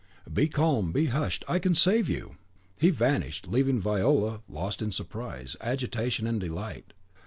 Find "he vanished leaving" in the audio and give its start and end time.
2.79-3.79